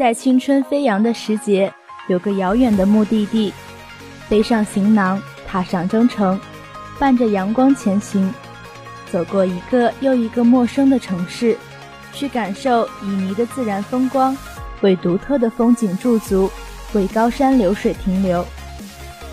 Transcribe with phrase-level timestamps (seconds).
[0.00, 1.70] 在青春飞扬的时节，
[2.08, 3.52] 有个遥远的目的地，
[4.30, 6.40] 背上行囊，踏上征程，
[6.98, 8.32] 伴着阳光前行，
[9.12, 11.54] 走过一个又一个陌生的城市，
[12.14, 14.34] 去感受旖旎的自然风光，
[14.80, 16.50] 为独特的风景驻足，
[16.94, 18.42] 为高山流水停留。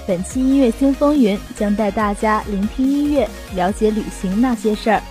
[0.06, 5.02] 本期音乐新风云将带大家聆听音乐，了解旅行那些事儿，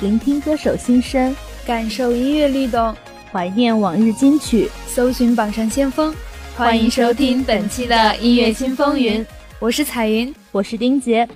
[0.00, 2.92] 聆听歌手心声，感受音乐律动，
[3.32, 6.14] 怀念往日金曲，搜寻榜上先锋。
[6.56, 9.24] 欢迎收听本期的音乐新风云，
[9.58, 11.28] 我是彩云，我是丁杰。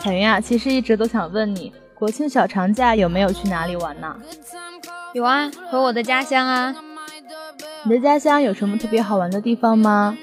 [0.00, 1.72] 彩云啊，其实一直都想问你。
[1.94, 4.16] 国庆小长假有没有去哪里玩呢？
[5.12, 6.74] 有啊，回我的家乡啊。
[7.84, 10.16] 你的家乡有什么特别好玩的地方吗？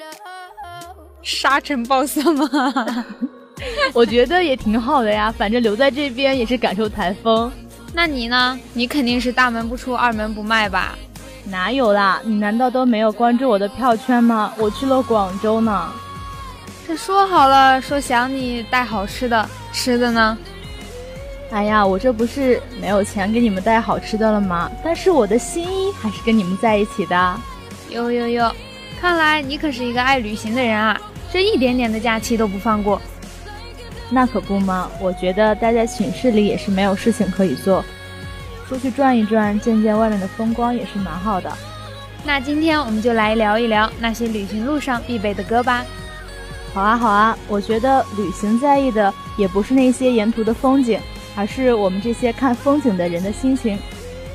[1.26, 2.48] 沙尘暴色吗？
[3.94, 7.52] 我觉得也挺好的呀，反正留在这边也是感受台风。
[7.94, 8.60] 那你呢？
[8.74, 10.96] 你肯定是大门不出二门不迈吧？
[11.46, 12.22] 哪有啦？
[12.24, 14.54] 你难道都没有关注我的票圈吗？
[14.58, 15.92] 我去了广州呢。
[16.88, 20.38] 这说好了说想你带好吃的，吃的呢？
[21.50, 24.70] 哎呀，我这不是没有钱给你们带好吃的了吗？
[24.84, 27.40] 但是我的心意还是跟你们在一起的。
[27.90, 28.56] 哟哟哟，
[29.02, 31.00] 看来你可是一个爱旅行的人啊，
[31.36, 33.02] 这一点点的假期都不放过。
[34.10, 37.84] 那可不嘛，我觉得待在寝室里也是没有事情可以做，
[38.70, 41.52] 出去转一转，见见外面的风光也是蛮好的。
[42.24, 45.86] 那今天我们就来聊一聊那些旅行路上必备的歌吧。
[46.74, 50.98] 好啊好啊，我觉得旅行在意的也不是那些沿途的风景。
[51.36, 53.78] 而是我们这些看风景的人的心情，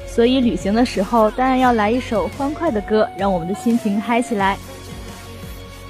[0.07, 4.59] 所以旅行的时候当然要来一首欢快的歌，让我们的心情嗨起来。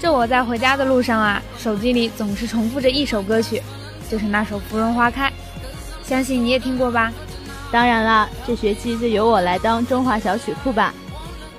[0.01, 3.62] 这我在回家的路上啊，手机里总是重复着一首歌曲，
[4.11, 5.28] 就是那首《芙蓉花开》，
[6.03, 7.12] 相信你也听过吧？
[7.71, 10.94] 当然了，这学期就由我来当中华小曲库吧。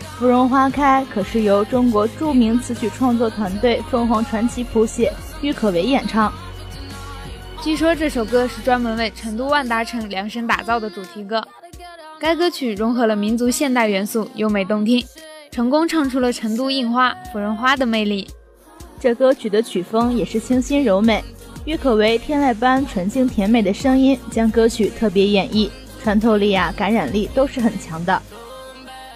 [0.17, 6.33] 《芙蓉花开》可是由中国著名词曲创作团队凤凰传奇谱写，郁可唯演唱。
[7.61, 11.47] 据说这首歌是专门为成都万达城量身打造的主题歌。
[12.19, 15.05] 该歌曲融合了民族现代元素，优美动听，
[15.51, 18.25] 成功唱出了成都印花、芙蓉花的魅力。
[19.01, 21.21] 这歌曲的曲风也是清新柔美，
[21.65, 25.69] 郁可唯天籁般纯净甜美的声音将歌曲特别演绎，
[26.01, 28.21] 穿透力啊、感染力都是很强的。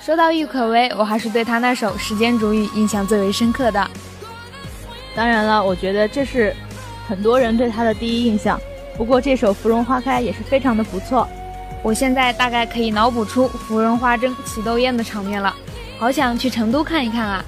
[0.01, 3.89] 说到郁可唯，我还是对她那首《时间煮雨》印象最为深刻的。
[5.15, 6.53] 当然了，我觉得这是。
[7.07, 8.59] 很多人对她的第一印象，
[8.97, 11.27] 不过这首《芙蓉花开》也是非常的不错。
[11.83, 15.55] 我现在大概可以脑补出芙蓉花争起斗艳的场面了，
[15.97, 17.43] 好想去成都看一看啊！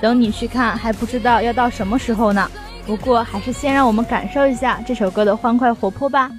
[0.00, 2.50] 等你去看，还不知道要到什么时候呢。
[2.86, 6.30] 不过还是先让我们感受一下这首歌的欢快活泼吧。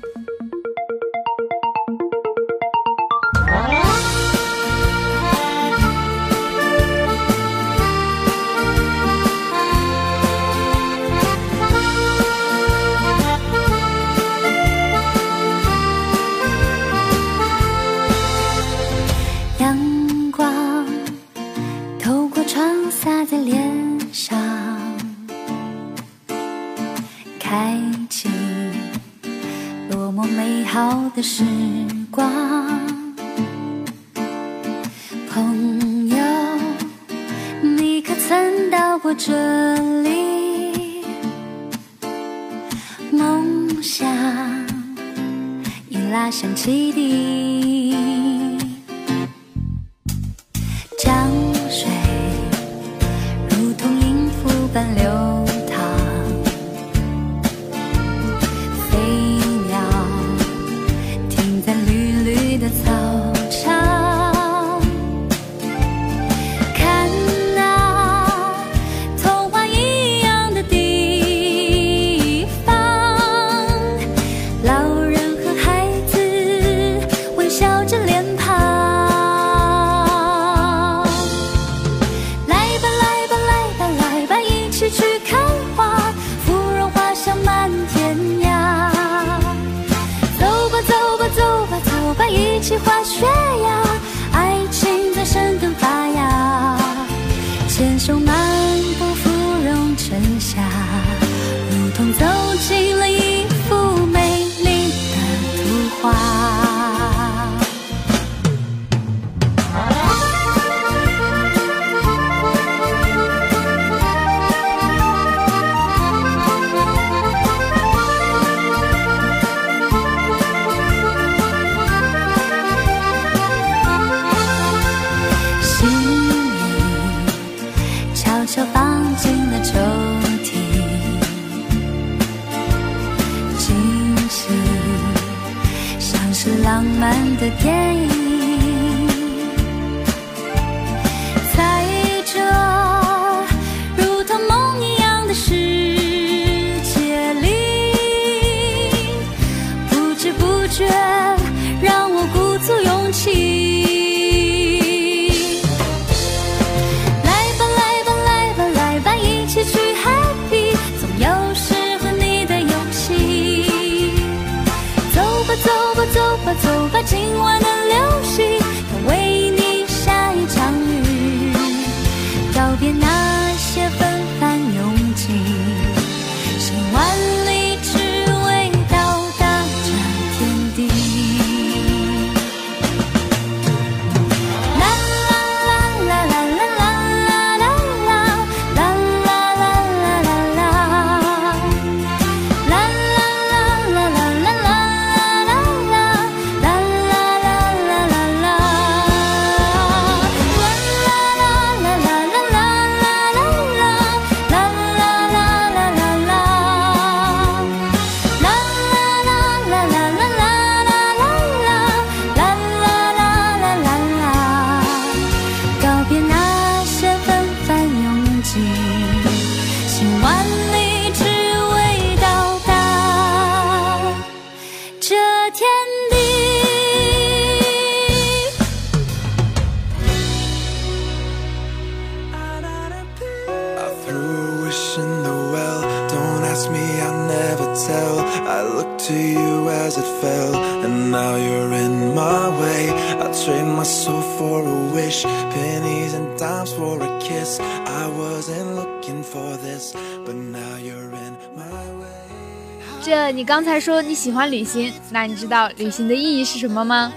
[253.01, 257.13] 这你刚才说你喜欢旅行，那你知道旅行的意义是什么吗？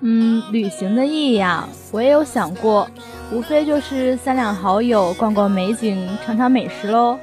[0.00, 2.88] 嗯，旅行的意义啊，我也有想过，
[3.32, 7.18] 无非就是三两好友逛逛美景，尝尝美食喽。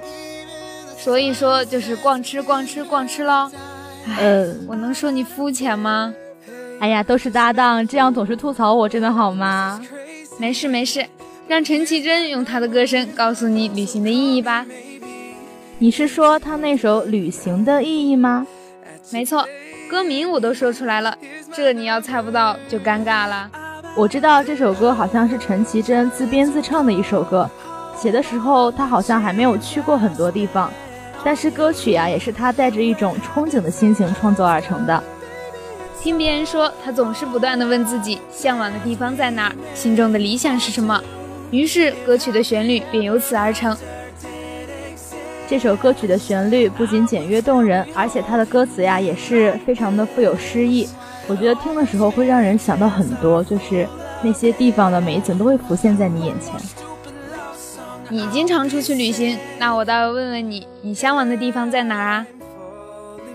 [0.97, 3.51] 所以说就是逛吃逛吃逛吃喽。
[4.19, 6.13] 呃，我能说你肤浅吗？
[6.79, 9.81] 哎呀，都是搭档，这样总是吐槽我，真的好吗？
[10.37, 11.05] 没事没事，
[11.47, 14.65] 让陈绮贞用她的歌声告诉你旅行的意义吧。
[15.79, 18.45] 你是说她那首《旅行的意义》吗？
[19.11, 19.45] 没错，
[19.89, 21.17] 歌名我都说出来了，
[21.53, 23.49] 这你要猜不到就尴尬了。
[23.95, 27.49] 我知道这首歌好像是陈绮贞自编自唱的一首歌，
[27.97, 30.69] 写的时候她好像还没有去过很多地方，
[31.25, 35.03] 但是歌曲呀也是他带着一种憧憬的心情创作而成的。
[35.99, 41.01] 听别人说，他总是不断的问自己向往的地方在哪儿，心中的理想是什么，
[41.49, 43.75] 于是歌曲的旋律便由此而成。
[45.47, 50.87] 这首歌曲的旋律不仅简约动人，而且它的歌词呀也是非常的富有诗意。
[51.27, 53.87] 我觉得听的时候会让人想到很多，就是
[54.21, 56.53] 那些地方的美景都会浮现在你眼前。
[58.09, 62.27] 你经常出去旅行，那我倒要问问你，你向往的地方在哪儿啊？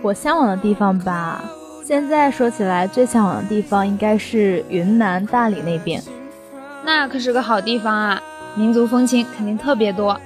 [0.00, 1.42] 我向往的地方吧。
[1.84, 6.00] 现在说起来，最向往的地方应该是云南大理那边，
[6.84, 8.22] 那可是个好地方啊，
[8.54, 10.18] 民族风情肯定特别多。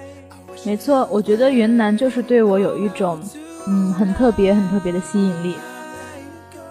[0.65, 3.19] 没错，我觉得云南就是对我有一种，
[3.67, 5.55] 嗯，很特别、很特别的吸引力。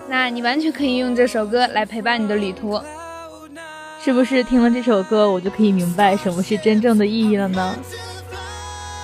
[0.08, 2.80] 那你完全可以用这首歌来陪伴你的旅途，
[4.04, 4.44] 是不是？
[4.44, 7.74] 听了这首歌，我就可以明白什么是真正的意义了呢？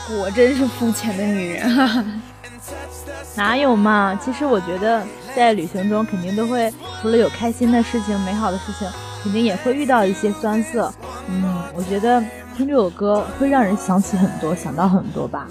[0.10, 2.22] 果真是肤浅的女人，
[3.38, 4.20] 哪有嘛？
[4.24, 5.06] 其实我觉得。
[5.36, 8.88] 在旅行中，肯定都会除了有开心的事情、美好的事情，
[9.24, 10.92] 肯定也会遇到一些酸涩。
[11.28, 12.20] 嗯，我觉得
[12.58, 15.48] 听这首歌会让人想起很多，想到很多吧。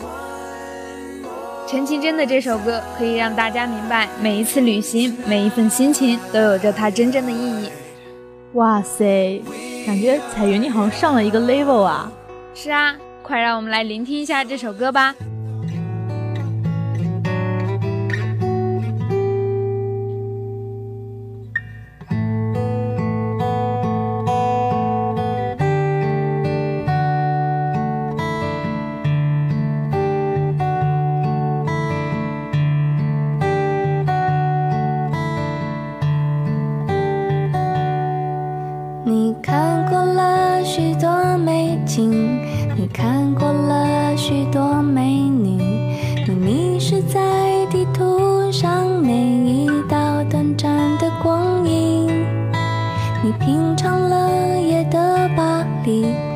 [1.69, 7.71] 陈绮贞的这首歌可以让大家明白，每一次旅行，每一份心情都有着它真正的意义。
[8.59, 9.41] 哇塞，
[9.87, 12.11] 感觉彩云你好像上了一个 level 啊！
[12.57, 15.15] 是啊，快让我们来聆听一下这首歌吧。
[55.89, 56.28] 你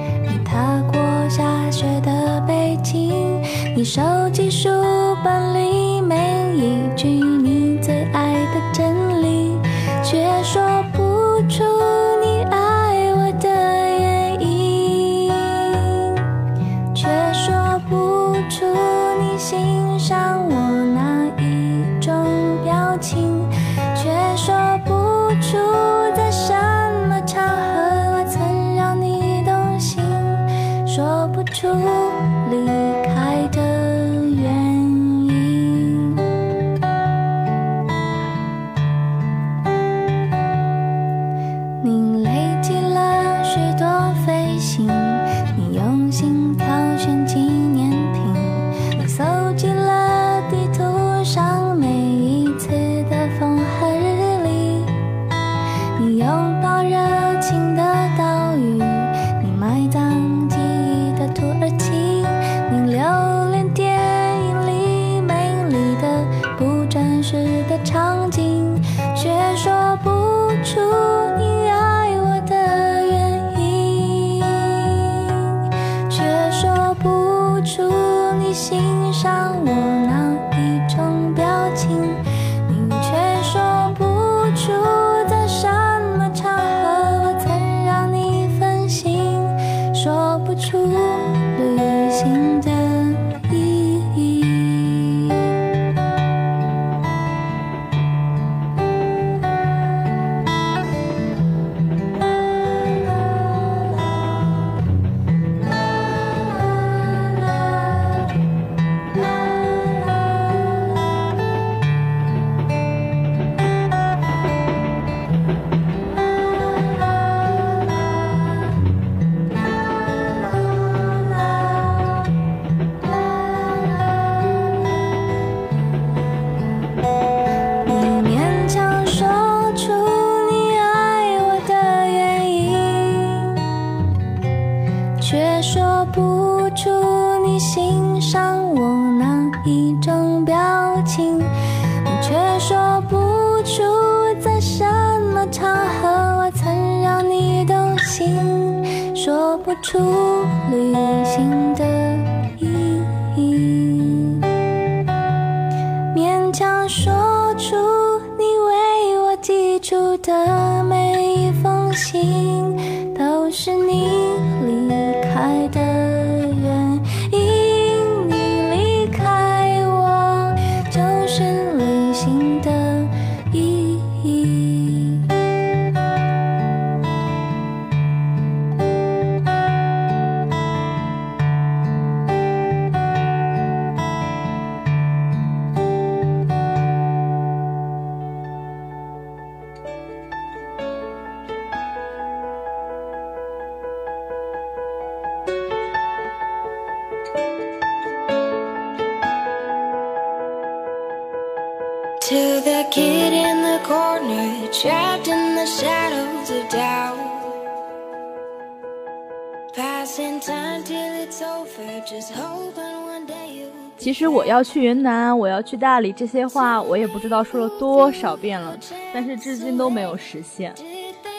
[213.97, 218.77] 其实我要去云南，我要去大理，这些话我也不知道说了多少遍了，
[219.15, 220.75] 但是至今都没有实现。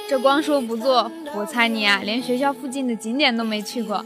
[0.10, 4.04] 这光说不做，我猜你啊，连学校附近的景点都没去过。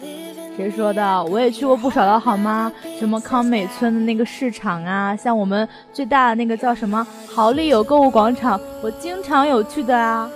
[0.56, 1.24] 谁说的？
[1.26, 2.72] 我也去过不少了，好吗？
[2.98, 10.28] 什么康美村的那个市场啊，像我们最大的那个叫什么豪利友购物广场，我经常有去的啊。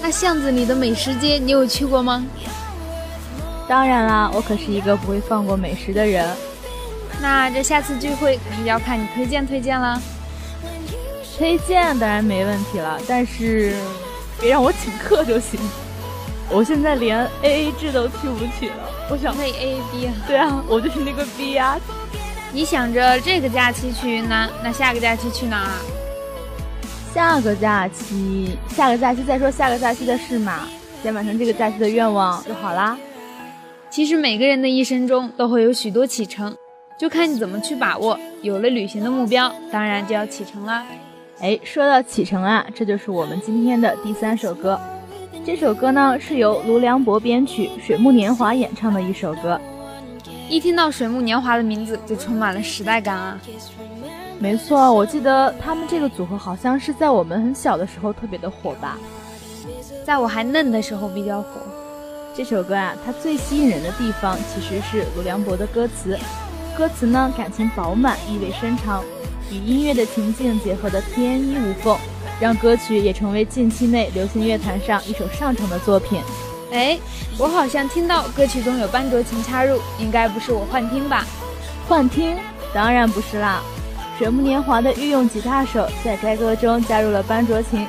[0.00, 2.24] 那巷子里的美食街，你有去过吗？
[3.68, 6.28] 当然啦，我可是一个不会放过美食的人。
[7.20, 10.00] 那这下次聚会可是要看你推荐推荐了。
[11.36, 13.74] 推荐当然没问题了，但是
[14.40, 15.58] 别让我请客就行。
[16.50, 18.76] 我现在连 A A 制都去不起了，
[19.10, 20.14] 我想，可以 A A B 啊。
[20.26, 21.80] 对啊，我就是那个 B 啊、
[22.52, 25.80] 你想着这个假期去云南，那下个假期去哪儿啊？
[27.14, 30.68] 下个假期，下个假期再说下个假期的事嘛，
[31.02, 32.96] 先完成这个假期的愿望就好啦。
[33.94, 36.52] 其实每个人的一生中都会有许多启程，
[36.98, 38.18] 就看你怎么去把握。
[38.42, 40.84] 有了旅行的目标，当然就要启程啦。
[41.38, 44.76] 哎，说到启程啊，这就是我们今天的第三首歌。
[45.46, 49.60] 这首歌呢是由卢良博编曲，水木年华演唱的一首歌。
[50.48, 53.40] 一听到水木年华的名字，就充满了时代感啊！
[54.40, 58.98] 没错，我记得他们这个组合好像是在我们很小的时候特别的火吧。
[60.04, 61.48] 在我还嫩的时候比较火。
[62.36, 66.18] 这首歌啊，它最吸引人的地方其实是卢良博的歌词。
[66.76, 69.04] 歌词呢，感情饱满，意味深长，
[69.52, 71.96] 与音乐的情境结合的天衣无缝，
[72.40, 76.20] 让歌曲也成为近期内流行乐坛上一首上乘的作品。
[76.72, 76.98] 哎，
[77.38, 81.24] 我好像听到歌曲中有班卓琴插入，应该不是我幻听吧？
[81.88, 82.36] 幻听？
[82.74, 83.62] 当然不是啦。
[84.18, 87.86] 水木年华的御用吉他手在该歌中加入了班卓琴，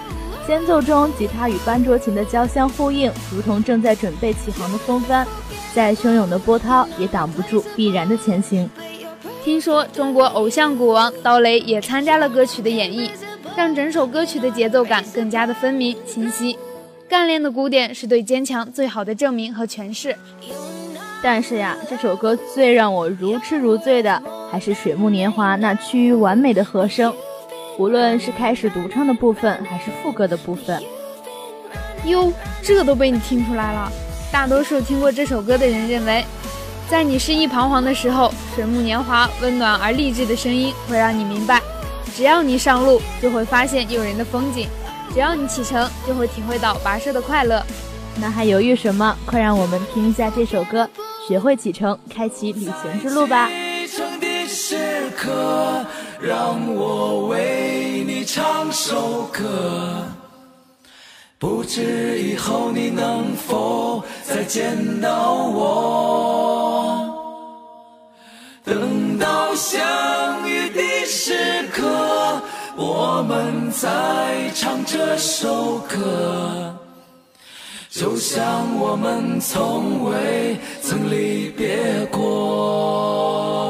[0.47, 5.25] 间奏中吉他与班卓琴的交相呼应，如同正在准备起航的风帆，
[5.73, 8.69] 再汹涌的波涛也挡不住必然的前行。
[9.43, 13.09] 听说中国偶像鼓王刀雷也参加了歌曲的演绎，
[13.55, 16.57] 让整首歌曲的节奏感更加的分明清晰。
[17.07, 20.15] 干练的鼓点是对坚强最好的证明和诠释。
[21.23, 24.21] 但是呀，这首歌最让我如痴如醉的，
[24.51, 27.11] 还是水木年华那趋于完美的和声，
[27.77, 30.81] 无论是开始独唱的部分，还是副歌的部分。
[32.05, 33.91] 哟，这都被你听出来了。
[34.31, 36.23] 大多数听过这首歌的人认为，
[36.89, 41.61] 在你失意彷徨的时候，水木年华温暖而励志的声音会让你明白，
[42.15, 44.67] 只要你上路，就会发现诱人的风景；
[45.13, 47.61] 只要你启程，就会体会到跋涉的快乐。
[48.21, 49.17] 那还犹豫什么？
[49.25, 50.89] 快让我们听一下这首歌，
[51.27, 53.49] 学会启程，开启旅行之路吧。
[56.21, 60.03] 让我为你唱首歌。
[61.37, 67.11] 不知以后你能否再见到我？
[68.63, 72.41] 等到相遇的时刻，
[72.75, 76.75] 我们再唱这首歌。
[77.91, 78.43] 就像
[78.79, 83.64] 我们从未曾离别过。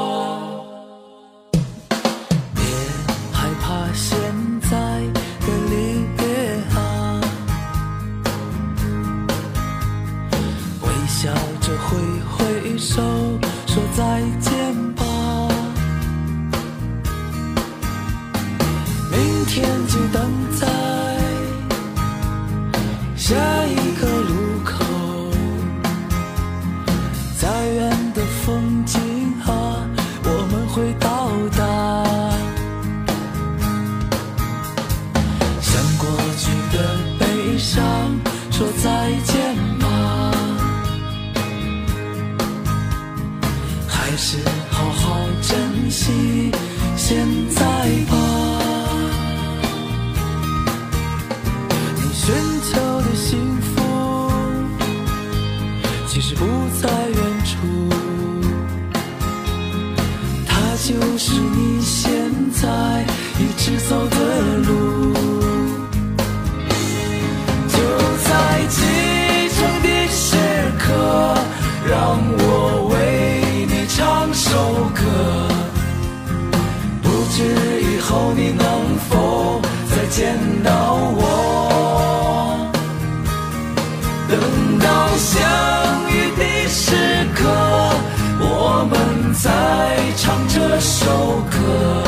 [90.78, 91.06] 这首
[91.50, 92.04] 歌。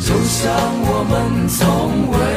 [0.00, 0.52] 就像
[0.84, 2.31] 我们从未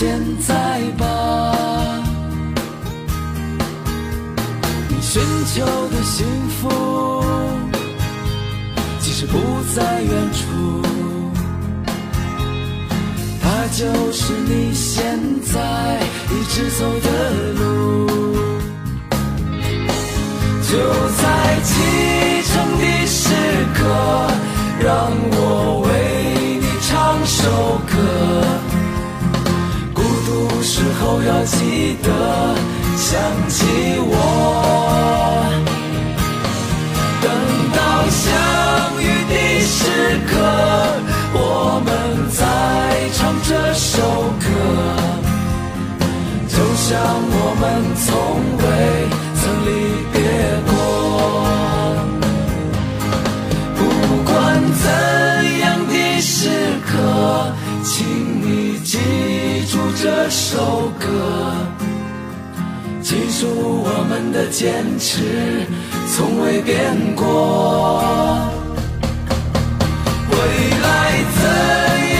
[0.00, 0.06] 现
[0.38, 1.04] 在吧。
[4.88, 5.20] 你寻
[5.52, 7.24] 求的幸福，
[9.00, 9.36] 其实不
[9.74, 10.46] 在远处。
[13.42, 15.98] 它就是你现在
[16.30, 17.08] 一直走的
[17.54, 18.06] 路。
[20.62, 20.78] 就
[21.16, 21.74] 在启
[22.44, 23.34] 程的时
[23.74, 23.80] 刻，
[24.78, 25.90] 让我为
[26.60, 28.67] 你唱首歌。
[30.78, 32.08] 时候要记得
[32.96, 33.66] 想起
[33.98, 34.14] 我。
[37.20, 37.26] 等
[37.74, 38.22] 到相
[39.02, 39.34] 遇的
[39.66, 39.76] 时
[40.30, 40.30] 刻，
[41.34, 41.36] 我
[41.84, 41.90] 们
[42.30, 42.38] 再
[43.12, 43.90] 唱这首
[44.38, 44.46] 歌。
[46.46, 46.86] 就像
[47.28, 47.62] 我们
[48.06, 48.06] 从
[48.62, 48.64] 未
[60.00, 61.06] 这首歌，
[63.02, 63.48] 记住
[63.82, 65.66] 我们的坚持
[66.14, 68.46] 从未变过。
[70.30, 70.36] 未
[70.78, 70.86] 来
[71.34, 71.42] 怎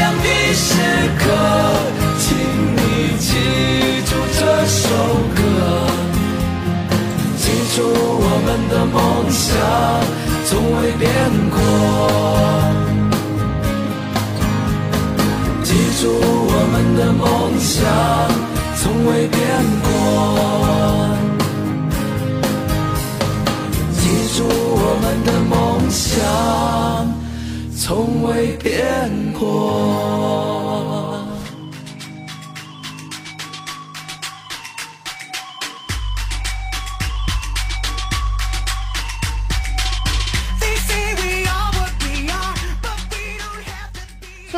[0.01, 0.75] 样的时
[1.21, 1.23] 刻，
[2.19, 2.27] 请
[2.75, 3.31] 你记
[4.07, 4.83] 住这首
[5.37, 5.39] 歌，
[7.37, 8.99] 记住我们的梦
[9.31, 9.47] 想
[10.45, 11.07] 从未变
[11.49, 11.57] 过，
[15.63, 15.71] 记
[16.03, 16.03] 住
[16.79, 17.85] 们的梦想
[18.77, 19.41] 从未变
[19.83, 19.89] 过，
[23.95, 24.03] 记
[24.37, 26.09] 住我们的梦想。
[27.77, 30.58] 从未变过。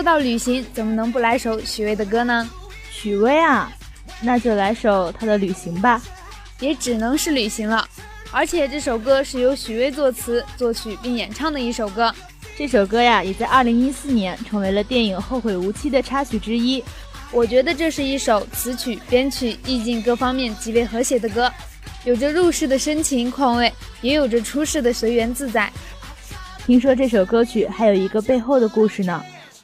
[0.01, 2.49] 说到旅行，怎么能不来首许巍的歌呢？
[2.91, 3.71] 许巍啊，
[4.23, 6.01] 那就来首他的《旅行》吧。
[6.59, 7.87] 也只能是旅行了。
[8.33, 12.11] 而且这首歌是由许巍作词、作曲并演唱的一首歌。
[12.57, 16.83] 这首歌呀，也在2014年成为了电影《后会无期》的插曲之一。
[17.31, 21.53] 我觉得这是一首词曲、编曲、意境各方面极为和谐的歌，
[22.07, 25.71] 有着入世的深情况味，也有着出世的随缘自在。
[26.65, 29.23] 听说这首歌曲还有一个背后的故事呢，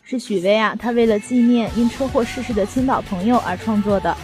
[0.09, 4.17] 是许巍啊，他为了纪念因车祸逝世的青岛朋友而创作的。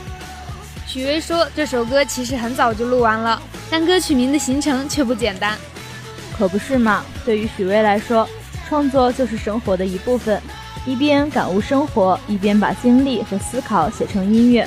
[0.87, 5.59] 许巍说，这首歌其实很早就录完了，但歌曲名的形成却不简单。
[6.38, 7.05] 可不是嘛？
[7.25, 8.29] 对于许巍来说，
[8.68, 10.40] 创作就是生活的一部分，
[10.87, 14.64] 一边感悟生活，一边把经历和思考写成音乐。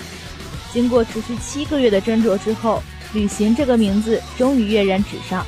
[0.74, 2.84] 经过持续七个月的斟酌之后，
[3.16, 5.46] 《旅行》这个名字终于跃然纸上。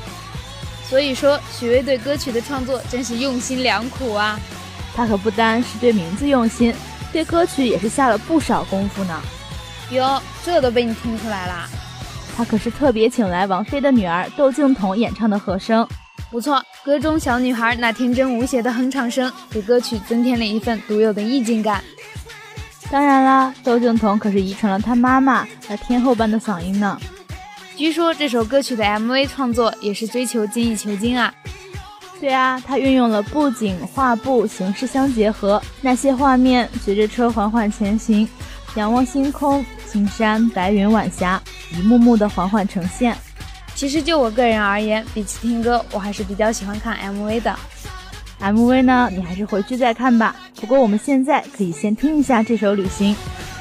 [0.88, 4.40] 所以说，许巍对歌曲的创作真是用心良苦啊！
[4.98, 6.74] 他可不单是对名字用心，
[7.12, 9.22] 对歌曲也是下了不少功夫呢。
[9.92, 11.68] 哟，这都被你听出来啦！
[12.36, 15.86] 他可是特别请来王菲的女儿窦靖童演唱的和声。
[16.32, 21.80] 不错，歌中小女孩那天真无邪的哼唱声，给歌曲增添了一份独有的意境感。
[22.90, 27.00] 当然啦，窦靖童可是遗传了她妈妈那天后般的嗓音呢。
[27.76, 31.32] 据说这首歌曲的 MV 创作也是追求精益求精啊。
[32.20, 38.28] 对啊，它运用了布景、画布形式相结合，那些画面随着车缓缓前行，
[38.74, 43.16] 仰望星空、青山、白云、晚霞，一幕幕的缓缓呈现。
[43.74, 47.56] 其实就我个人而言，比起听歌，我还是比较喜欢看 MV 的。
[48.40, 50.34] MV 呢，你还是回去再看吧。
[50.60, 53.14] 不过我们现在可以先听一下这首《旅行》，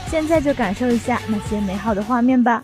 [0.10, 2.64] 现在就感受一下那些美好的画面吧。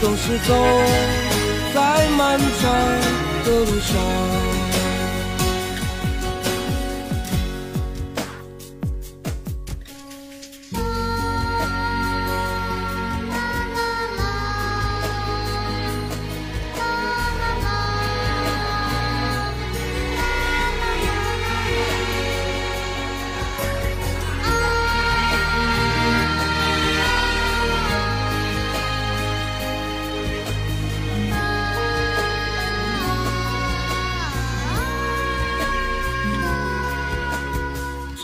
[0.00, 0.54] 总是走
[1.74, 2.72] 在漫长
[3.44, 4.59] 的路上。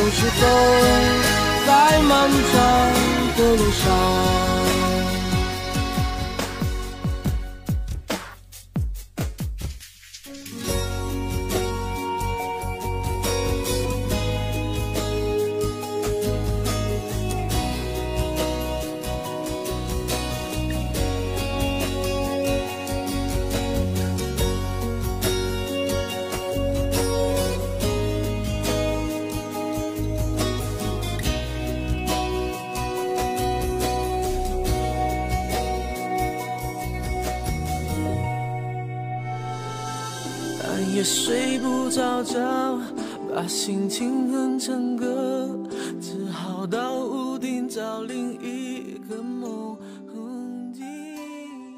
[0.00, 0.46] 总是走
[1.66, 2.56] 在漫长
[3.36, 4.89] 的路上。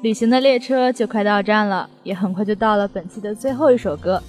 [0.03, 4.21] 旅行的列车就快到站了，也很快就到了本期的最后一首歌。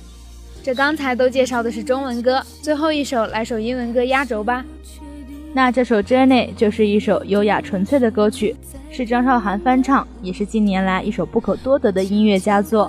[0.63, 4.65] 这刚才都介绍的是中文歌，最后一首来首英文歌压轴吧。
[5.53, 8.55] 那这首《Journey》就是一首优雅纯粹的歌曲，
[8.89, 12.89] 是张韶涵翻唱，也是近年来一首不可多得的音乐佳作。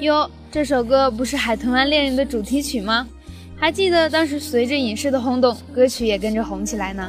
[0.00, 3.06] 哟，这首歌不是《海豚湾恋人》的主题曲吗？
[3.54, 7.06] 还记得当时随着影视的轰动，歌曲也跟着红起来呢。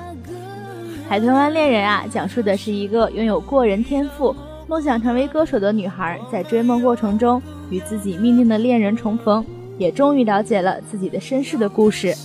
[1.10, 4.36] 《海豚湾恋人》啊，讲述的是一个拥有过人天赋、
[4.70, 9.44] 梦想成为歌手的女孩，在追梦过程中与自己命定的恋人重逢，
[9.80, 12.16] 也终于了解了自己的身世的故事。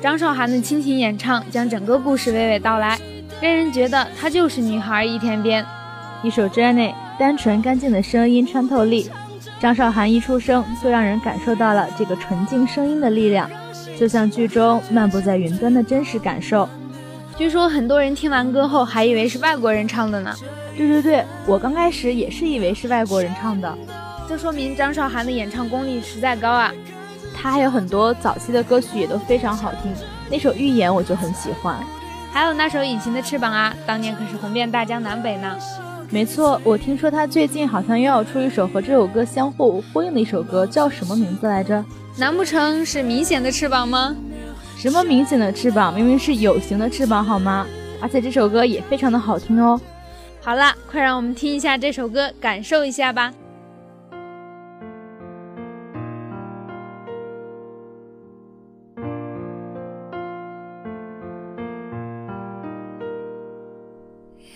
[0.00, 2.98] 张韶涵的倾情演唱将整个故事娓娓道来，
[3.40, 5.64] 让人觉得她就是女孩一天边。
[6.24, 9.08] 一首《Journey》，单纯干净的声音穿透力。
[9.60, 13.48] 张韶涵一出生就让人感受到了这个纯净声音的力量，
[13.96, 16.68] 就像剧中漫步在云端的真实感受。
[17.40, 20.30] 据说很多人听完歌后还以为是外国人唱的呢。
[20.76, 23.78] 对对对，我刚开始也是以为是外国人唱的。
[24.28, 26.70] 这说明张韶涵的演唱功力实在高啊。
[27.34, 29.90] 她还有很多早期的歌曲也都非常好听，
[30.30, 31.82] 那首《预言》我就很喜欢，
[32.30, 35.56] 还有那首《隐形的翅膀》啊，当年可是红遍大江南北呢。
[36.10, 41.82] 没错，我听说他最近好像又要出一首和这首歌相互呼应的一首歌，叫什么名字来着？
[42.18, 44.14] 难不成是明显的翅膀吗？
[44.80, 45.94] 什么明显的翅膀？
[45.94, 47.66] 明明是有形的翅膀好吗？
[48.00, 49.78] 而且这首歌也非常的好听哦。
[50.40, 53.30] 好了，快让我们听一下这首歌，感受一下吧。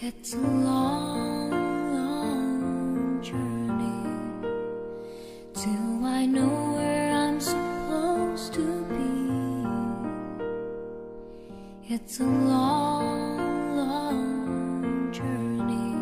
[0.02, 0.73] It's a long,
[11.96, 15.94] It's a long, long journey,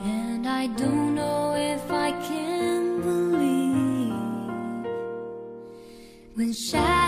[0.00, 4.12] and I don't know if I can believe
[6.34, 6.99] when shadows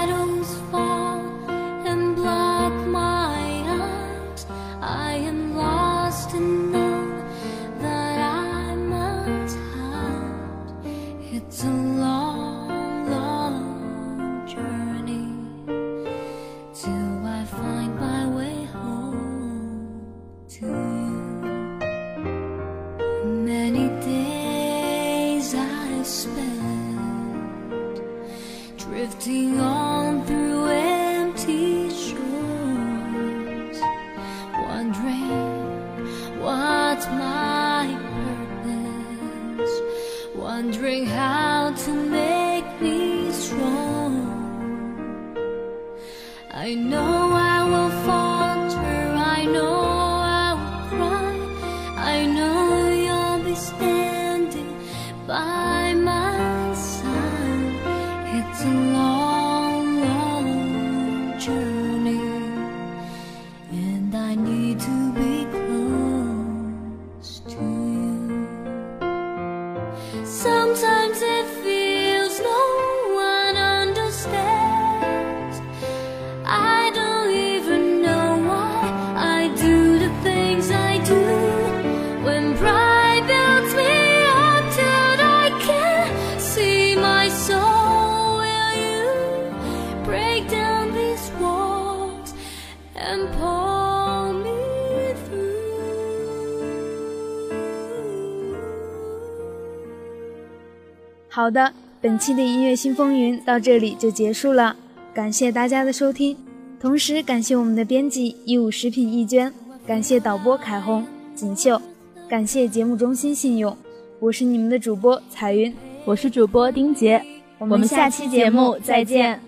[101.35, 104.77] 好的，本期的音乐新风云到这里就结束了，
[105.15, 106.37] 感谢大家的收听，
[106.79, 109.51] 同时感谢我们的编辑一五食品易娟，
[109.87, 111.81] 感谢导播凯红、锦绣，
[112.29, 113.75] 感谢节目中心信用，
[114.21, 117.25] 我是你们的主播彩云，我是主播丁杰，
[117.57, 119.41] 我我们下期节目再见。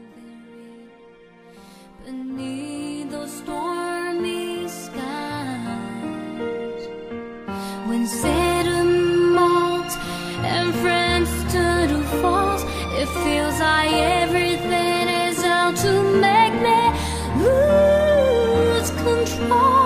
[7.87, 9.95] When sentiments
[10.43, 11.14] and friends
[12.97, 16.81] It feels like everything is out to make me
[17.45, 19.84] lose control.